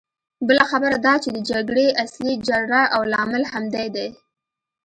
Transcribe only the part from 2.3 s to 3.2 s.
جرړه او